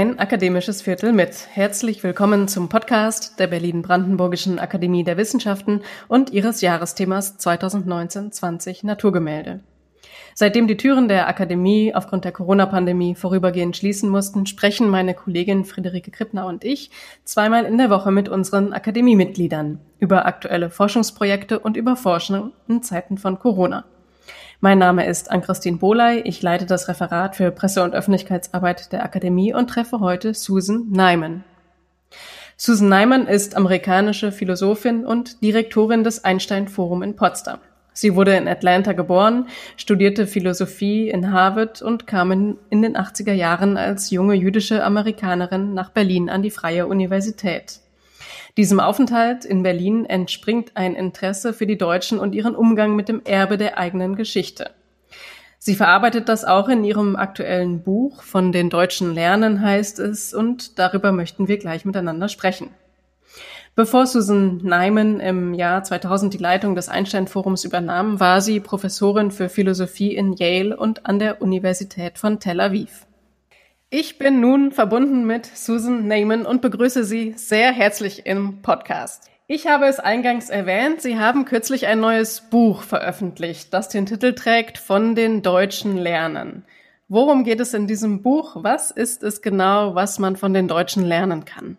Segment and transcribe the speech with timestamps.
[0.00, 1.46] Ein akademisches Viertel mit.
[1.52, 9.60] Herzlich willkommen zum Podcast der Berlin-Brandenburgischen Akademie der Wissenschaften und ihres Jahresthemas 2019-20 Naturgemälde.
[10.32, 16.10] Seitdem die Türen der Akademie aufgrund der Corona-Pandemie vorübergehend schließen mussten, sprechen meine Kollegin Friederike
[16.10, 16.90] Krippner und ich
[17.24, 23.18] zweimal in der Woche mit unseren Akademiemitgliedern über aktuelle Forschungsprojekte und über Forschung in Zeiten
[23.18, 23.84] von Corona.
[24.60, 26.20] Mein Name ist Ann-Christine Boley.
[26.20, 31.44] Ich leite das Referat für Presse- und Öffentlichkeitsarbeit der Akademie und treffe heute Susan Nyman.
[32.56, 37.58] Susan Nyman ist amerikanische Philosophin und Direktorin des Einstein Forum in Potsdam.
[37.92, 43.32] Sie wurde in Atlanta geboren, studierte Philosophie in Harvard und kam in, in den 80er
[43.32, 47.80] Jahren als junge jüdische Amerikanerin nach Berlin an die Freie Universität.
[48.56, 53.22] Diesem Aufenthalt in Berlin entspringt ein Interesse für die Deutschen und ihren Umgang mit dem
[53.24, 54.70] Erbe der eigenen Geschichte.
[55.58, 60.78] Sie verarbeitet das auch in ihrem aktuellen Buch Von den Deutschen lernen heißt es und
[60.78, 62.70] darüber möchten wir gleich miteinander sprechen.
[63.76, 69.48] Bevor Susan Nyman im Jahr 2000 die Leitung des Einstein-Forums übernahm, war sie Professorin für
[69.48, 73.06] Philosophie in Yale und an der Universität von Tel Aviv.
[73.92, 79.28] Ich bin nun verbunden mit Susan Nyman und begrüße Sie sehr herzlich im Podcast.
[79.48, 84.32] Ich habe es eingangs erwähnt, Sie haben kürzlich ein neues Buch veröffentlicht, das den Titel
[84.32, 86.64] trägt Von den Deutschen lernen.
[87.08, 88.58] Worum geht es in diesem Buch?
[88.60, 91.76] Was ist es genau, was man von den Deutschen lernen kann?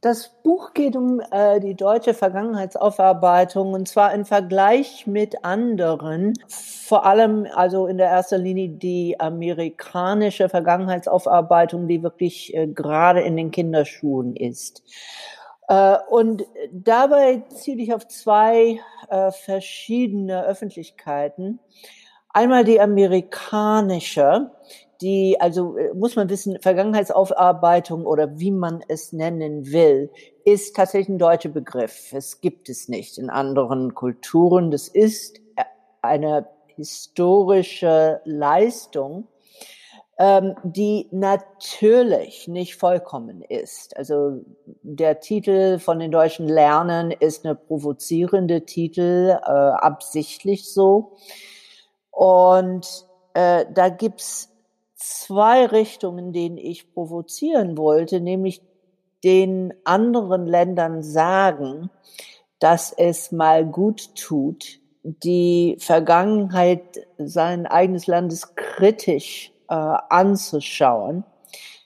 [0.00, 7.04] Das Buch geht um äh, die deutsche Vergangenheitsaufarbeitung und zwar im Vergleich mit anderen, vor
[7.04, 13.50] allem also in der ersten Linie die amerikanische Vergangenheitsaufarbeitung, die wirklich äh, gerade in den
[13.50, 14.82] Kinderschuhen ist.
[15.68, 21.60] Äh, und dabei ziele ich auf zwei äh, verschiedene Öffentlichkeiten.
[22.30, 24.50] Einmal die amerikanische,
[25.00, 30.10] die, also äh, muss man wissen, Vergangenheitsaufarbeitung oder wie man es nennen will,
[30.44, 32.12] ist tatsächlich ein deutscher Begriff.
[32.12, 34.70] Es gibt es nicht in anderen Kulturen.
[34.70, 35.64] Das ist äh,
[36.02, 39.28] eine historische Leistung,
[40.18, 43.96] ähm, die natürlich nicht vollkommen ist.
[43.96, 44.44] Also
[44.82, 51.16] der Titel von den Deutschen Lernen ist eine provozierende Titel, äh, absichtlich so.
[52.10, 54.49] Und äh, da gibt's
[55.00, 58.62] zwei Richtungen, denen ich provozieren wollte, nämlich
[59.24, 61.90] den anderen Ländern sagen,
[62.58, 71.24] dass es mal gut tut, die Vergangenheit sein eigenes Landes kritisch äh, anzuschauen.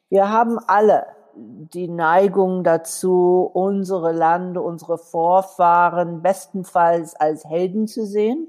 [0.09, 8.49] Wir haben alle die Neigung dazu, unsere Lande, unsere Vorfahren bestenfalls als Helden zu sehen.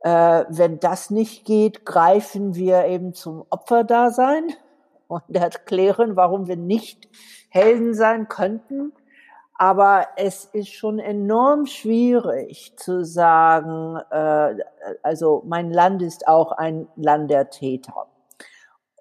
[0.00, 4.52] Äh, wenn das nicht geht, greifen wir eben zum Opferdasein
[5.08, 7.08] und erklären, warum wir nicht
[7.48, 8.92] Helden sein könnten.
[9.60, 14.54] Aber es ist schon enorm schwierig zu sagen, äh,
[15.02, 18.06] also mein Land ist auch ein Land der Täter.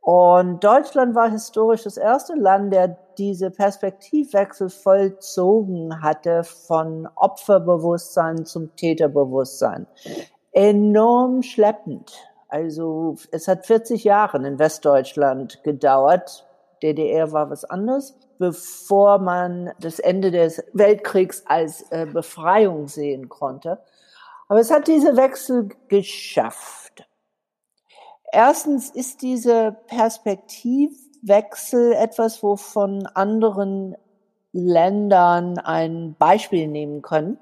[0.02, 8.75] Und Deutschland war historisch das erste Land, der diese Perspektivwechsel vollzogen hatte von Opferbewusstsein zum
[8.75, 9.85] Täterbewusstsein
[10.57, 12.12] enorm schleppend.
[12.50, 16.47] Also es hat 40 Jahre in Westdeutschland gedauert.
[16.81, 23.78] DDR war was anderes, bevor man das Ende des Weltkriegs als äh, Befreiung sehen konnte.
[24.47, 27.07] Aber es hat diese Wechsel geschafft.
[28.31, 33.96] Erstens ist diese Perspektivwechsel etwas, wovon anderen
[34.53, 37.38] Ländern ein Beispiel nehmen können.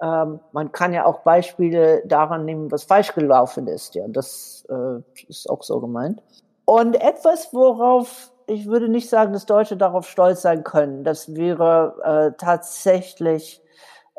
[0.00, 3.94] Ähm, man kann ja auch Beispiele daran nehmen, was falsch gelaufen ist.
[3.94, 6.22] Ja, das äh, ist auch so gemeint.
[6.64, 11.04] Und etwas, worauf ich würde nicht sagen, dass Deutsche darauf stolz sein können.
[11.04, 13.62] Das wäre äh, tatsächlich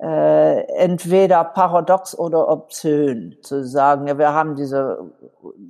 [0.01, 5.11] äh, entweder paradox oder obszön zu sagen, ja, wir haben diese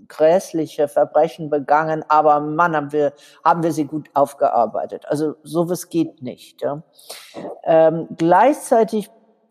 [0.08, 3.14] grässliche Verbrechen begangen, aber Mann, haben wir,
[3.44, 5.06] haben wir sie gut aufgearbeitet.
[5.08, 6.62] Also sowas geht nicht.
[6.62, 6.84] Ja.
[7.64, 9.10] Ähm, gleichzeitig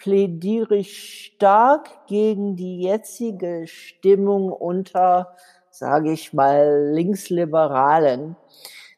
[0.08, 5.36] plädiere ich stark gegen die jetzige Stimmung unter,
[5.68, 8.34] sage ich mal, Linksliberalen,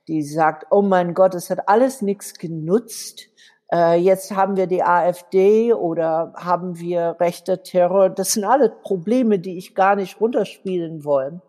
[0.07, 3.27] die sagt, oh mein Gott, es hat alles nichts genutzt.
[3.73, 8.09] Äh, jetzt haben wir die AfD oder haben wir rechter Terror.
[8.09, 11.43] Das sind alle Probleme, die ich gar nicht runterspielen wollen.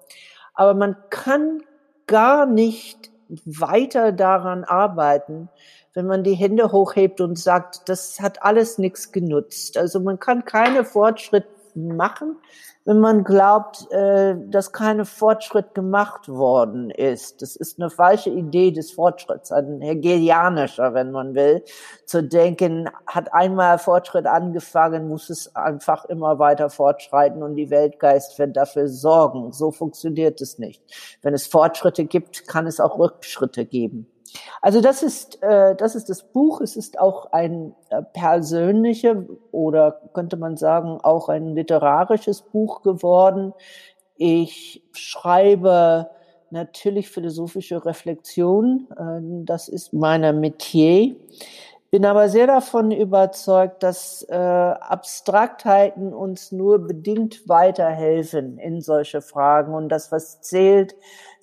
[0.56, 1.62] Aber man kann
[2.08, 3.12] gar nicht
[3.46, 5.50] weiter daran arbeiten,
[5.93, 9.77] wenn man die Hände hochhebt und sagt, das hat alles nichts genutzt.
[9.77, 11.45] Also man kann keine Fortschritt
[11.75, 12.38] machen,
[12.83, 17.41] wenn man glaubt, äh, dass keine Fortschritt gemacht worden ist.
[17.41, 21.63] Das ist eine falsche Idee des Fortschritts, ein hegelianischer, wenn man will,
[22.05, 28.39] zu denken, hat einmal Fortschritt angefangen, muss es einfach immer weiter fortschreiten und die Weltgeist
[28.39, 29.51] wird dafür sorgen.
[29.51, 30.81] So funktioniert es nicht.
[31.21, 34.11] Wenn es Fortschritte gibt, kann es auch Rückschritte geben.
[34.62, 36.62] Also das ist, äh, das ist das Buch.
[36.62, 43.54] Es ist auch ein äh, persönlicher oder könnte man sagen auch ein literarisches Buch geworden.
[44.18, 46.10] Ich schreibe
[46.51, 48.88] natürlich philosophische Reflexion.
[48.98, 51.16] Äh, das ist meine Metier.
[51.92, 59.74] Bin aber sehr davon überzeugt, dass äh, Abstraktheiten uns nur bedingt weiterhelfen in solche Fragen.
[59.74, 60.95] Und das, was zählt,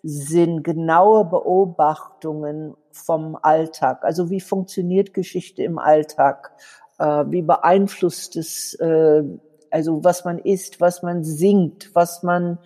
[0.02, 4.04] sind genaue Beobachtungen vom Alltag.
[4.04, 6.52] Also wie funktioniert Geschichte im Alltag?
[6.98, 9.22] Äh, wie beeinflusst es, äh,
[9.70, 12.58] also was man isst, was man singt, was man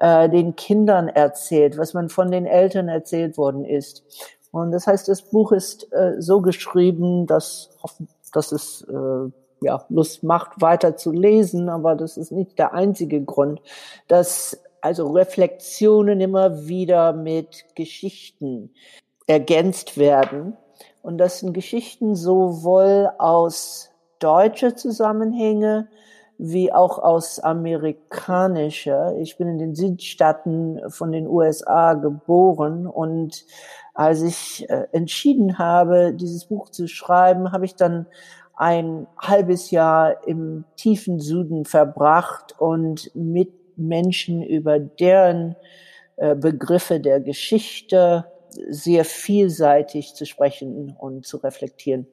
[0.00, 4.04] äh, den Kindern erzählt, was man von den Eltern erzählt worden ist.
[4.50, 5.88] Und das heißt, das Buch ist
[6.18, 7.68] so geschrieben, dass,
[8.32, 8.86] dass es
[9.60, 13.60] ja, Lust macht, weiter zu lesen, aber das ist nicht der einzige Grund,
[14.08, 18.70] dass also Reflexionen immer wieder mit Geschichten
[19.26, 20.56] ergänzt werden.
[21.02, 25.88] Und das sind Geschichten sowohl aus deutscher Zusammenhänge
[26.38, 29.16] wie auch aus amerikanischer.
[29.18, 33.44] Ich bin in den Südstaaten von den USA geboren und
[33.92, 38.06] als ich äh, entschieden habe, dieses Buch zu schreiben, habe ich dann
[38.54, 45.56] ein halbes Jahr im tiefen Süden verbracht und mit Menschen über deren
[46.16, 48.26] äh, Begriffe der Geschichte
[48.68, 52.06] sehr vielseitig zu sprechen und zu reflektieren.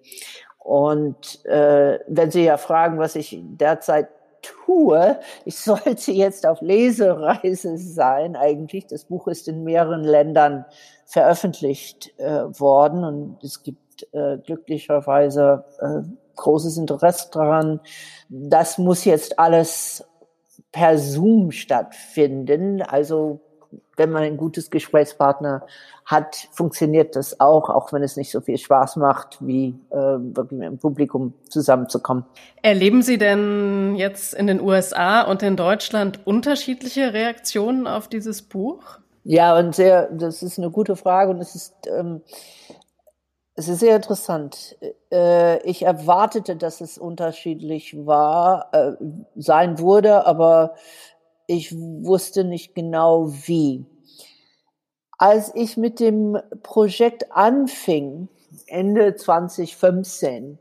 [0.59, 4.09] Und äh, wenn Sie ja fragen, was ich derzeit
[4.41, 8.87] tue, ich sollte jetzt auf Lesereise sein eigentlich.
[8.87, 10.65] Das Buch ist in mehreren Ländern
[11.05, 16.01] veröffentlicht äh, worden und es gibt äh, glücklicherweise äh,
[16.35, 17.79] großes Interesse daran.
[18.29, 20.03] Das muss jetzt alles
[20.75, 22.81] per Zoom stattfinden.
[22.81, 23.39] Also
[23.95, 25.65] wenn man ein gutes Gesprächspartner
[26.03, 30.59] hat, funktioniert das auch, auch wenn es nicht so viel Spaß macht, wie äh, wirklich
[30.59, 32.25] mit dem Publikum zusammenzukommen.
[32.61, 38.99] Erleben Sie denn jetzt in den USA und in Deutschland unterschiedliche Reaktionen auf dieses Buch?
[39.23, 42.21] Ja, und sehr, das ist eine gute Frage und es ist ähm,
[43.55, 44.77] es ist sehr interessant.
[45.11, 48.91] Äh, ich erwartete, dass es unterschiedlich war, äh,
[49.35, 50.75] sein würde, aber
[51.47, 53.85] ich wusste nicht genau wie.
[55.17, 58.27] Als ich mit dem Projekt anfing,
[58.67, 60.59] Ende 2015,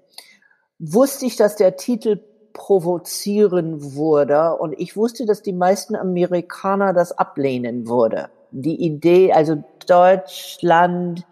[0.79, 2.21] wusste ich, dass der Titel
[2.53, 8.29] provozieren würde und ich wusste, dass die meisten Amerikaner das ablehnen würde.
[8.53, 11.27] Die Idee, also Deutschland,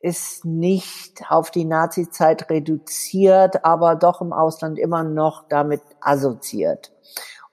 [0.00, 6.92] ist nicht auf die Nazi-Zeit reduziert, aber doch im Ausland immer noch damit assoziiert.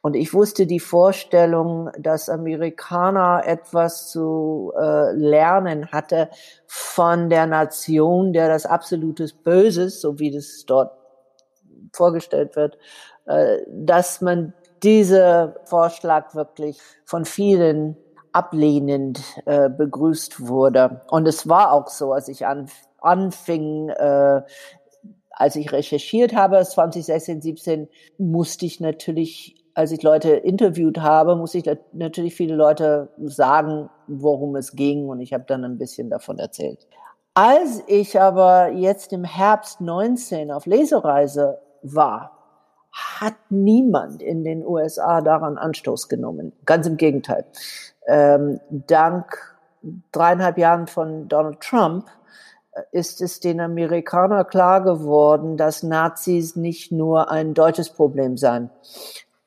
[0.02, 6.30] Und ich wusste die Vorstellung, dass Amerikaner etwas zu äh, lernen hatte
[6.68, 10.92] von der Nation, der das absolutes Böses, so wie das dort
[11.92, 12.78] vorgestellt wird,
[13.26, 14.54] äh, dass man
[14.84, 17.98] diese Vorschlag wirklich von vielen
[18.36, 21.02] ablehnend äh, begrüßt wurde.
[21.10, 22.68] Und es war auch so, als ich an,
[23.00, 24.42] anfing, äh,
[25.32, 27.88] als ich recherchiert habe, 2016, 17,
[28.18, 34.58] musste ich natürlich, als ich Leute interviewt habe, musste ich natürlich viele Leute sagen, worum
[34.58, 35.08] es ging.
[35.08, 36.88] Und ich habe dann ein bisschen davon erzählt.
[37.36, 42.32] Als ich aber jetzt im Herbst 19 auf Lesereise war,
[42.92, 46.54] hat niemand in den USA daran Anstoß genommen.
[46.66, 47.46] Ganz im Gegenteil
[48.08, 49.56] ähm, dank
[50.12, 52.08] dreieinhalb Jahren von Donald Trump
[52.72, 58.70] äh, ist es den Amerikanern klar geworden, dass Nazis nicht nur ein deutsches Problem seien.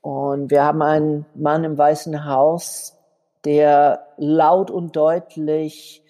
[0.00, 2.96] Und wir haben einen Mann im Weißen Haus,
[3.44, 6.02] der laut und deutlich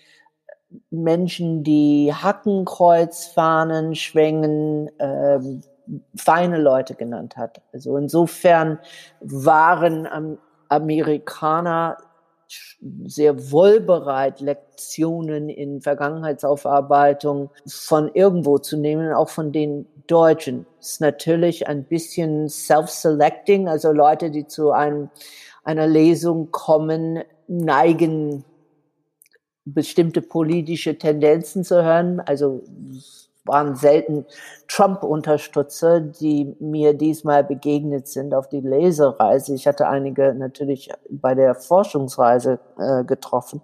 [0.90, 5.62] Menschen, die Hackenkreuzfahnen schwingen, ähm,
[6.14, 7.62] feine Leute genannt hat.
[7.73, 8.78] Also insofern
[9.21, 10.38] waren
[10.69, 11.97] Amerikaner
[13.07, 20.67] sehr wohlbereit, Lektionen in Vergangenheitsaufarbeitung von irgendwo zu nehmen, auch von den Deutschen.
[20.78, 25.11] Das ist natürlich ein bisschen self-selecting, also Leute, die zu einem,
[25.64, 28.45] einer Lesung kommen, neigen
[29.64, 32.62] bestimmte politische Tendenzen zu hören, also
[33.49, 34.26] waren selten
[34.69, 39.55] Trump-Unterstützer, die mir diesmal begegnet sind auf die Lesereise.
[39.55, 43.62] Ich hatte einige natürlich bei der Forschungsreise äh, getroffen.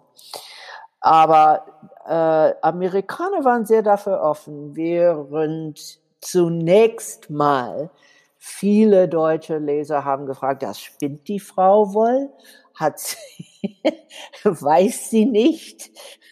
[1.00, 1.66] Aber
[2.06, 7.90] äh, Amerikaner waren sehr dafür offen, während zunächst mal
[8.38, 12.30] viele deutsche Leser haben gefragt, das spinnt die Frau wohl?
[12.74, 13.78] Hat sie,
[14.44, 15.90] weiß sie nicht,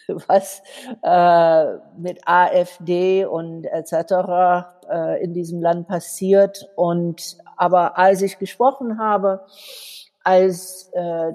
[0.28, 0.62] was
[1.02, 4.66] äh, mit AfD und etc.
[4.90, 6.68] Äh, in diesem Land passiert.
[6.76, 9.44] Und aber als ich gesprochen habe,
[10.24, 11.32] als äh,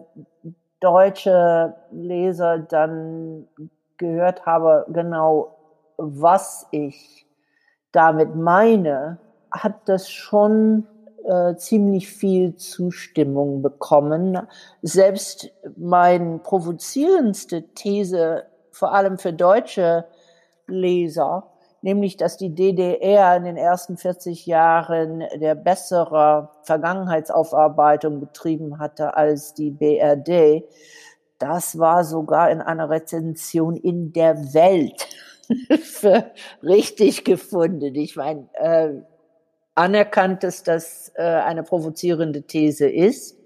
[0.79, 3.47] deutsche Leser dann
[3.97, 5.55] gehört habe, genau
[5.97, 7.25] was ich
[7.91, 9.17] damit meine,
[9.51, 10.86] hat das schon
[11.25, 14.38] äh, ziemlich viel Zustimmung bekommen.
[14.81, 18.45] Selbst mein provozierendste These,
[18.77, 20.05] vor allem für deutsche
[20.67, 29.15] Leser, nämlich dass die DDR in den ersten 40 Jahren der bessere Vergangenheitsaufarbeitung betrieben hatte
[29.15, 30.63] als die BRD.
[31.39, 35.07] Das war sogar in einer Rezension in der Welt
[35.81, 36.31] für
[36.63, 37.96] richtig gefunden.
[37.96, 38.93] Ich meine, äh,
[39.75, 43.37] anerkannt, dass das äh, eine provozierende These ist.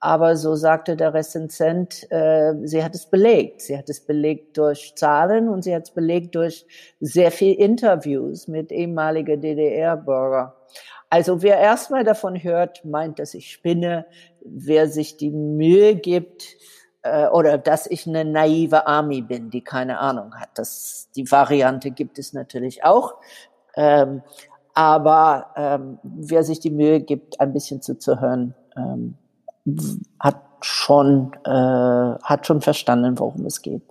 [0.00, 3.60] Aber so sagte der Rezensent, äh, sie hat es belegt.
[3.60, 6.66] Sie hat es belegt durch Zahlen und sie hat es belegt durch
[7.00, 10.56] sehr viel Interviews mit ehemaligen DDR-Bürger.
[11.10, 14.06] Also wer erstmal davon hört, meint, dass ich spinne.
[14.42, 16.56] Wer sich die Mühe gibt,
[17.02, 20.50] äh, oder dass ich eine naive Army bin, die keine Ahnung hat.
[20.54, 23.16] Das, die Variante gibt es natürlich auch.
[23.74, 24.22] Ähm,
[24.74, 29.16] aber ähm, wer sich die Mühe gibt, ein bisschen zuzuhören, ähm,
[30.18, 33.82] hat schon, äh, hat schon verstanden, worum es geht.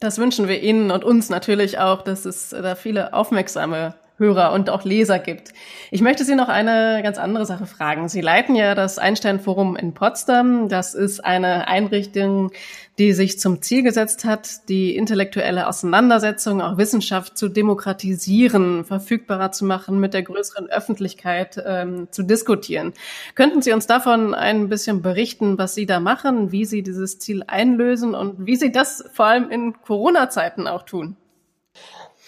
[0.00, 4.68] Das wünschen wir Ihnen und uns natürlich auch, dass es da viele aufmerksame Hörer und
[4.68, 5.52] auch Leser gibt.
[5.90, 8.08] Ich möchte Sie noch eine ganz andere Sache fragen.
[8.08, 10.68] Sie leiten ja das Einstein-Forum in Potsdam.
[10.68, 12.50] Das ist eine Einrichtung,
[12.98, 19.64] die sich zum Ziel gesetzt hat, die intellektuelle Auseinandersetzung, auch Wissenschaft zu demokratisieren, verfügbarer zu
[19.64, 22.92] machen, mit der größeren Öffentlichkeit ähm, zu diskutieren.
[23.36, 27.44] Könnten Sie uns davon ein bisschen berichten, was Sie da machen, wie Sie dieses Ziel
[27.46, 31.16] einlösen und wie Sie das vor allem in Corona-Zeiten auch tun?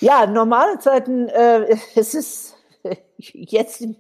[0.01, 2.57] Ja, normale Zeiten, äh, es ist
[3.19, 3.97] jetzt im,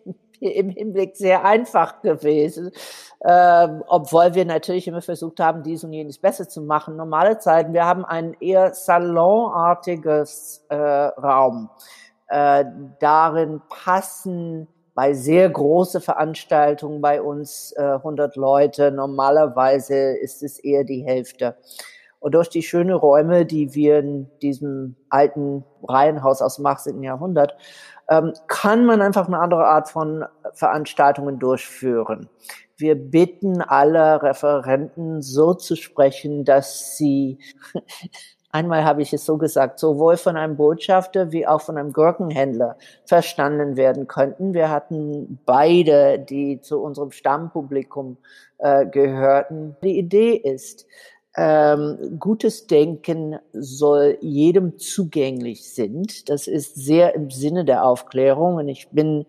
[0.70, 2.72] Hinblick sehr einfach gewesen,
[3.20, 6.96] äh, obwohl wir natürlich immer versucht haben, dies und jenes besser zu machen.
[6.96, 11.68] Normale Zeiten, wir haben ein eher salonartiges äh, Raum.
[12.28, 12.64] Äh,
[13.00, 18.90] darin passen bei sehr große Veranstaltungen bei uns äh, 100 Leute.
[18.90, 21.56] Normalerweise ist es eher die Hälfte.
[22.20, 27.02] Und durch die schönen Räume, die wir in diesem alten Reihenhaus aus dem 18.
[27.02, 27.56] Jahrhundert,
[28.10, 32.28] ähm, kann man einfach eine andere Art von Veranstaltungen durchführen.
[32.76, 37.38] Wir bitten alle Referenten so zu sprechen, dass sie,
[38.50, 42.76] einmal habe ich es so gesagt, sowohl von einem Botschafter wie auch von einem Gurkenhändler
[43.06, 44.52] verstanden werden könnten.
[44.52, 48.18] Wir hatten beide, die zu unserem Stammpublikum
[48.58, 49.76] äh, gehörten.
[49.82, 50.86] Die Idee ist,
[51.36, 56.28] ähm, gutes Denken soll jedem zugänglich sind.
[56.28, 58.56] Das ist sehr im Sinne der Aufklärung.
[58.56, 59.26] Und ich bin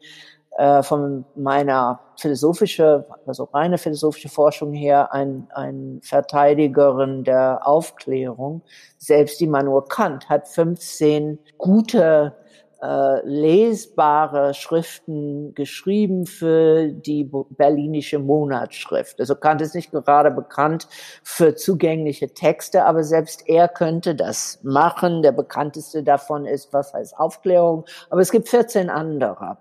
[0.58, 8.62] äh, von meiner philosophische, also reine philosophische Forschung her ein, ein Verteidigerin der Aufklärung.
[8.98, 12.34] Selbst Immanuel Kant hat 15 gute
[12.82, 19.20] äh, lesbare Schriften geschrieben für die berlinische Monatsschrift.
[19.20, 20.88] Also Kant ist nicht gerade bekannt
[21.24, 25.22] für zugängliche Texte, aber selbst er könnte das machen.
[25.22, 29.58] Der bekannteste davon ist, was heißt Aufklärung, aber es gibt 14 andere.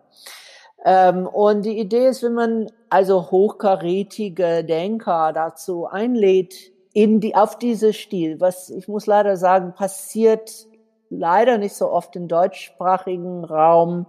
[0.85, 7.59] Ähm, und die Idee ist, wenn man also hochkarätige Denker dazu einlädt, in die, auf
[7.59, 10.67] diese Stil, was ich muss leider sagen, passiert
[11.11, 14.07] leider nicht so oft im deutschsprachigen Raum,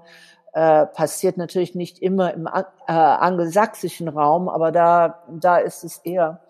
[0.53, 6.41] äh, passiert natürlich nicht immer im äh, angelsächsischen Raum, aber da, da ist es eher.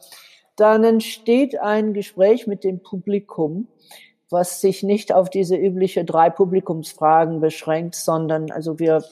[0.56, 3.68] Dann entsteht ein Gespräch mit dem Publikum,
[4.30, 9.04] was sich nicht auf diese übliche drei Publikumsfragen beschränkt, sondern also wir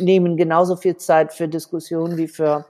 [0.00, 2.66] nehmen genauso viel Zeit für Diskussionen wie für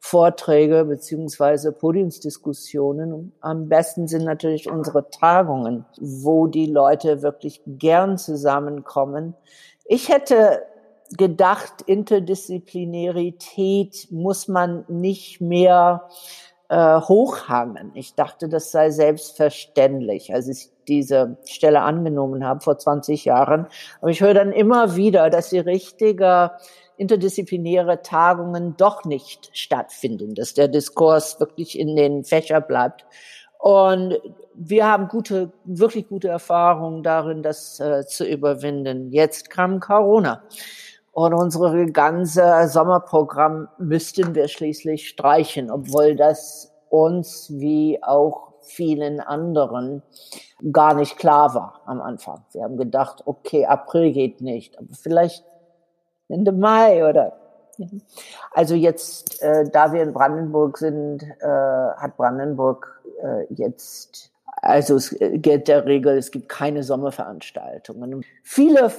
[0.00, 3.32] Vorträge beziehungsweise Podiumsdiskussionen.
[3.40, 9.34] Am besten sind natürlich unsere Tagungen, wo die Leute wirklich gern zusammenkommen.
[9.84, 10.62] Ich hätte
[11.16, 16.08] gedacht, Interdisziplinarität muss man nicht mehr
[16.68, 17.92] äh, hochhangen.
[17.94, 20.34] Ich dachte, das sei selbstverständlich.
[20.34, 23.66] Also ich diese Stelle angenommen habe vor 20 Jahren.
[24.00, 26.52] Aber ich höre dann immer wieder, dass die richtige
[26.98, 33.06] interdisziplinäre Tagungen doch nicht stattfinden, dass der Diskurs wirklich in den Fächer bleibt.
[33.58, 34.18] Und
[34.54, 39.10] wir haben gute, wirklich gute Erfahrungen darin, das äh, zu überwinden.
[39.10, 40.42] Jetzt kam Corona.
[41.12, 50.02] Und unsere ganze Sommerprogramm müssten wir schließlich streichen, obwohl das uns wie auch vielen anderen
[50.72, 52.44] gar nicht klar war am Anfang.
[52.52, 55.44] Wir haben gedacht, okay, April geht nicht, aber vielleicht
[56.28, 57.32] Ende Mai oder
[58.52, 65.16] also jetzt, äh, da wir in Brandenburg sind, äh, hat Brandenburg äh, jetzt, also es
[65.18, 68.24] gilt der Regel, es gibt keine Sommerveranstaltungen.
[68.42, 68.90] Viele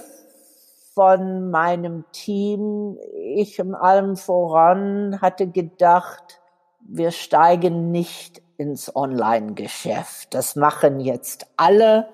[0.94, 2.98] von meinem Team,
[3.36, 6.42] ich im allem voran, hatte gedacht,
[6.82, 10.34] wir steigen nicht ins Online-Geschäft.
[10.34, 12.10] Das machen jetzt alle.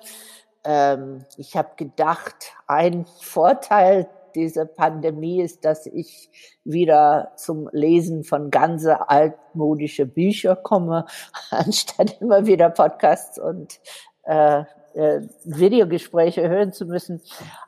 [0.64, 6.30] Ähm, ich habe gedacht, ein Vorteil diese Pandemie ist, dass ich
[6.64, 11.06] wieder zum Lesen von ganze altmodische Bücher komme,
[11.50, 13.80] anstatt immer wieder Podcasts und
[14.24, 14.64] äh,
[14.96, 17.22] äh, Videogespräche hören zu müssen.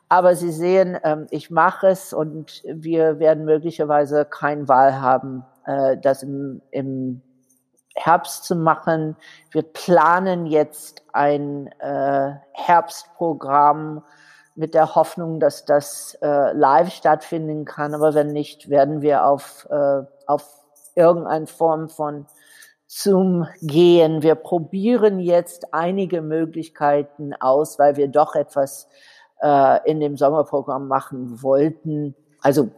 [0.10, 5.98] Aber Sie sehen, ähm, ich mache es und wir werden möglicherweise keine Wahl haben, äh,
[5.98, 7.22] das im, im
[7.96, 9.18] Herbst zu machen.
[9.52, 14.04] Wir planen jetzt ein äh, Herbstprogramm
[14.58, 17.94] mit der Hoffnung, dass das äh, live stattfinden kann.
[17.94, 20.46] Aber wenn nicht, werden wir auf, äh, auf
[20.96, 22.26] irgendeine Form von
[22.88, 24.24] Zoom gehen.
[24.24, 28.88] Wir probieren jetzt einige Möglichkeiten aus, weil wir doch etwas
[29.42, 32.16] äh, in dem Sommerprogramm machen wollten.
[32.42, 32.70] Also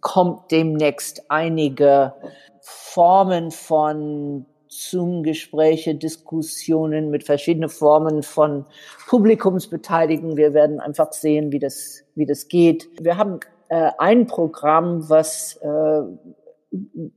[0.00, 2.14] kommt demnächst einige
[2.60, 8.66] Formen von Zoom-Gespräche, Diskussionen mit verschiedenen Formen von
[9.06, 10.36] Publikumsbeteiligung.
[10.36, 12.88] Wir werden einfach sehen, wie das, wie das geht.
[13.00, 13.38] Wir haben
[13.68, 16.02] äh, ein Programm, was äh,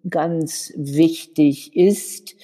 [0.07, 2.35] ganz wichtig ist.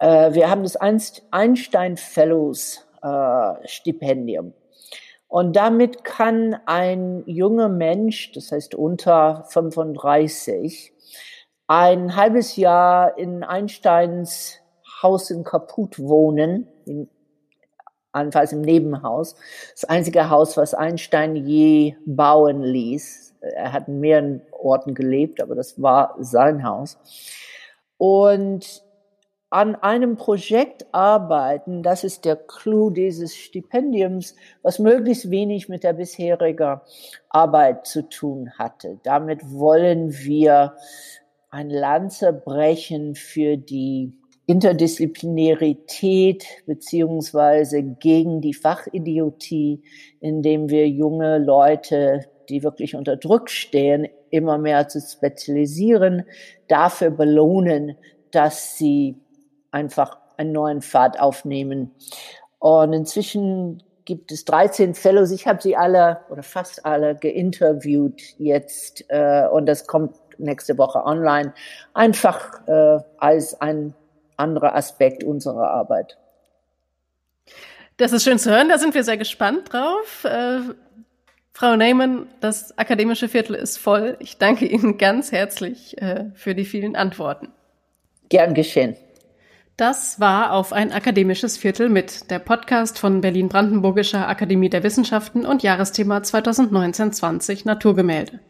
[0.00, 4.54] Äh, wir haben das Einstein Fellows äh, Stipendium.
[5.28, 10.92] Und damit kann ein junger Mensch, das heißt unter 35,
[11.68, 14.58] ein halbes Jahr in Einsteins
[15.02, 17.08] Haus in Kaput wohnen, in,
[18.10, 19.36] anfalls im Nebenhaus.
[19.72, 23.36] Das einzige Haus, was Einstein je bauen ließ.
[23.40, 26.98] Er hat in mehreren Orten gelebt, aber das war sein Haus.
[27.98, 28.82] Und
[29.50, 35.94] an einem Projekt arbeiten, das ist der Clou dieses Stipendiums, was möglichst wenig mit der
[35.94, 36.80] bisherigen
[37.30, 38.98] Arbeit zu tun hatte.
[39.04, 40.74] Damit wollen wir
[41.50, 44.12] ein Lanze brechen für die
[44.46, 49.82] Interdisziplinarität beziehungsweise gegen die Fachidiotie,
[50.20, 56.24] indem wir junge Leute, die wirklich unter Druck stehen, immer mehr zu spezialisieren,
[56.66, 57.96] dafür belohnen,
[58.30, 59.16] dass sie
[59.70, 61.92] einfach einen neuen Pfad aufnehmen.
[62.58, 65.30] Und inzwischen gibt es 13 Fellows.
[65.30, 71.04] Ich habe sie alle oder fast alle geinterviewt jetzt äh, und das kommt nächste Woche
[71.04, 71.52] online,
[71.94, 73.94] einfach äh, als ein
[74.36, 76.18] anderer Aspekt unserer Arbeit.
[77.96, 80.24] Das ist schön zu hören, da sind wir sehr gespannt drauf.
[80.24, 80.60] Äh,
[81.52, 84.16] Frau Neyman, das akademische Viertel ist voll.
[84.20, 87.48] Ich danke Ihnen ganz herzlich äh, für die vielen Antworten.
[88.28, 88.96] Gern geschehen.
[89.76, 95.62] Das war auf ein akademisches Viertel mit der Podcast von Berlin-Brandenburgischer Akademie der Wissenschaften und
[95.62, 98.40] Jahresthema 2019-20 Naturgemälde.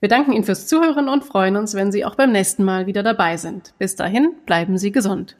[0.00, 3.02] Wir danken Ihnen fürs Zuhören und freuen uns, wenn Sie auch beim nächsten Mal wieder
[3.02, 3.74] dabei sind.
[3.78, 5.36] Bis dahin, bleiben Sie gesund.